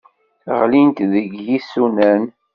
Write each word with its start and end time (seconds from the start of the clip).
Ɣlint 0.59 0.97
deg 1.11 1.31
yisunan. 1.47 2.23